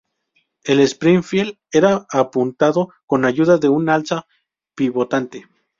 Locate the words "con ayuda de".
3.05-3.69